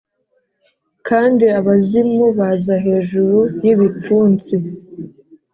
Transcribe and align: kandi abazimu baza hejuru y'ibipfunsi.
kandi 1.07 1.45
abazimu 1.59 2.25
baza 2.37 2.75
hejuru 2.85 3.37
y'ibipfunsi. 3.63 4.53